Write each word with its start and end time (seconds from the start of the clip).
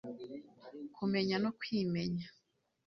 kumenya 0.95 1.35
no 1.43 1.49
kwimenya 1.59 2.27